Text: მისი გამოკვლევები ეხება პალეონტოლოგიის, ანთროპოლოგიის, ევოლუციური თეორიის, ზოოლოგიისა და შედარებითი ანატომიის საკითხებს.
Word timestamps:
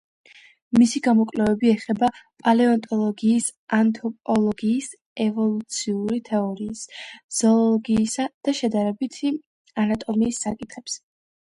მისი 0.77 0.99
გამოკვლევები 1.07 1.69
ეხება 1.71 2.09
პალეონტოლოგიის, 2.45 3.49
ანთროპოლოგიის, 3.81 4.89
ევოლუციური 5.27 6.19
თეორიის, 6.31 6.83
ზოოლოგიისა 7.43 8.29
და 8.49 8.59
შედარებითი 8.63 9.35
ანატომიის 9.87 10.45
საკითხებს. 10.49 11.01